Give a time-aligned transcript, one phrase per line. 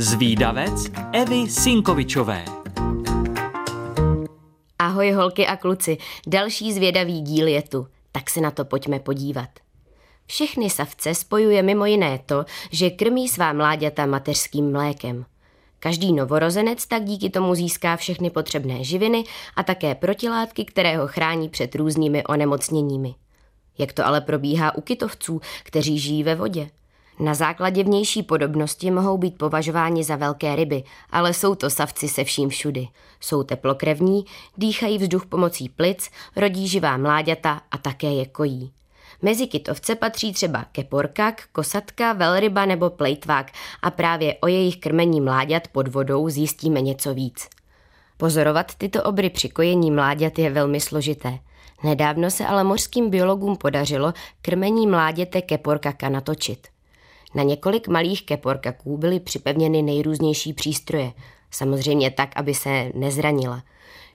[0.00, 2.44] Zvídavec Evy Sinkovičové.
[4.78, 9.48] Ahoj holky a kluci, další zvědavý díl je tu, tak se na to pojďme podívat.
[10.26, 15.24] Všechny savce spojuje mimo jiné to, že krmí svá mláďata mateřským mlékem.
[15.78, 19.24] Každý novorozenec tak díky tomu získá všechny potřebné živiny
[19.56, 23.14] a také protilátky, které ho chrání před různými onemocněními.
[23.78, 26.70] Jak to ale probíhá u kytovců, kteří žijí ve vodě?
[27.20, 32.24] Na základě vnější podobnosti mohou být považováni za velké ryby, ale jsou to savci se
[32.24, 32.88] vším všudy.
[33.20, 34.24] Jsou teplokrevní,
[34.56, 38.72] dýchají vzduch pomocí plic, rodí živá mláďata a také je kojí.
[39.22, 45.68] Mezi kytovce patří třeba keporkak, kosatka, velryba nebo plejtvák a právě o jejich krmení mláďat
[45.68, 47.48] pod vodou zjistíme něco víc.
[48.16, 51.38] Pozorovat tyto obry při kojení mláďat je velmi složité.
[51.84, 56.68] Nedávno se ale mořským biologům podařilo krmení mláděte keporkaka natočit.
[57.34, 61.12] Na několik malých keporkaků byly připevněny nejrůznější přístroje,
[61.50, 63.62] samozřejmě tak, aby se nezranila.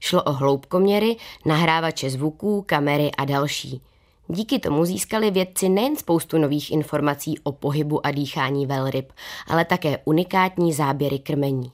[0.00, 3.82] Šlo o hloubkoměry, nahrávače zvuků, kamery a další.
[4.28, 9.12] Díky tomu získali vědci nejen spoustu nových informací o pohybu a dýchání velryb,
[9.46, 11.72] ale také unikátní záběry krmení.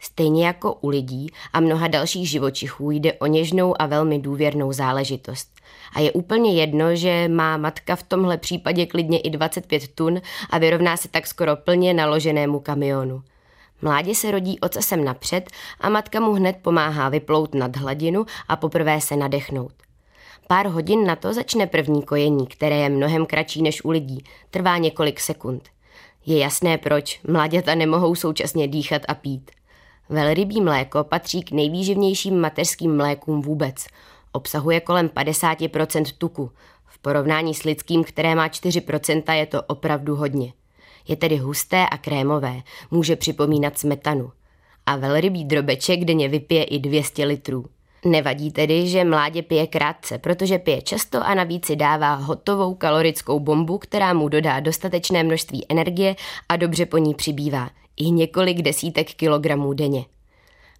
[0.00, 5.48] Stejně jako u lidí a mnoha dalších živočichů jde o něžnou a velmi důvěrnou záležitost.
[5.94, 10.58] A je úplně jedno, že má matka v tomhle případě klidně i 25 tun a
[10.58, 13.22] vyrovná se tak skoro plně naloženému kamionu.
[13.82, 19.00] Mládě se rodí ocasem napřed a matka mu hned pomáhá vyplout nad hladinu a poprvé
[19.00, 19.72] se nadechnout.
[20.46, 24.24] Pár hodin na to začne první kojení, které je mnohem kratší než u lidí.
[24.50, 25.68] Trvá několik sekund.
[26.26, 27.20] Je jasné proč.
[27.28, 29.50] Mláďata nemohou současně dýchat a pít.
[30.10, 33.86] Velrybí mléko patří k nejvýživnějším mateřským mlékům vůbec.
[34.32, 36.50] Obsahuje kolem 50% tuku.
[36.86, 40.52] V porovnání s lidským, které má 4%, je to opravdu hodně.
[41.08, 44.32] Je tedy husté a krémové, může připomínat smetanu.
[44.86, 47.64] A velrybí drobeček denně vypije i 200 litrů.
[48.04, 53.40] Nevadí tedy, že mládě pije krátce, protože pije často a navíc si dává hotovou kalorickou
[53.40, 56.16] bombu, která mu dodá dostatečné množství energie
[56.48, 60.04] a dobře po ní přibývá, i několik desítek kilogramů denně.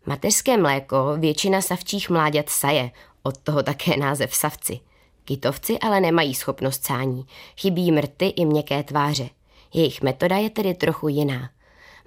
[0.07, 2.91] Mateřské mléko většina savčích mláďat saje,
[3.23, 4.81] od toho také název savci.
[5.25, 9.29] Kytovci ale nemají schopnost sání, chybí mrty i měkké tváře.
[9.75, 11.51] Jejich metoda je tedy trochu jiná.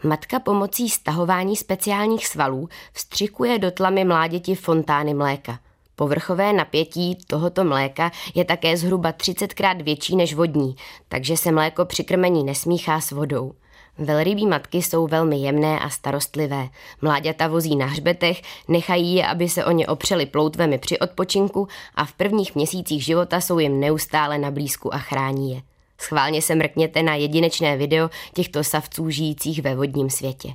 [0.03, 5.59] Matka pomocí stahování speciálních svalů vstřikuje do tlamy mláděti fontány mléka.
[5.95, 10.75] Povrchové napětí tohoto mléka je také zhruba 30krát větší než vodní,
[11.07, 13.53] takže se mléko při krmení nesmíchá s vodou.
[14.01, 16.69] Velrybí matky jsou velmi jemné a starostlivé.
[17.01, 22.05] Mláďata vozí na hřbetech, nechají je, aby se o ně opřeli ploutvemi při odpočinku a
[22.05, 25.61] v prvních měsících života jsou jim neustále na blízku a chrání je.
[25.97, 30.53] Schválně se mrkněte na jedinečné video těchto savců žijících ve vodním světě.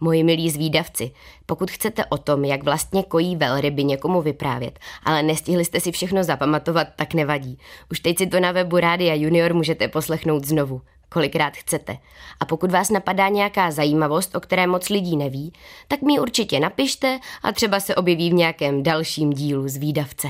[0.00, 1.10] Moji milí zvídavci,
[1.46, 6.24] pokud chcete o tom, jak vlastně kojí velryby někomu vyprávět, ale nestihli jste si všechno
[6.24, 7.58] zapamatovat, tak nevadí.
[7.90, 11.98] Už teď si to na webu Rádia Junior můžete poslechnout znovu, kolikrát chcete.
[12.40, 15.52] A pokud vás napadá nějaká zajímavost, o které moc lidí neví,
[15.88, 20.28] tak mi určitě napište a třeba se objeví v nějakém dalším dílu zvídavce.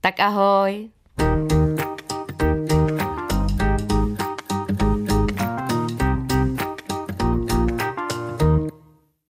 [0.00, 0.88] Tak ahoj!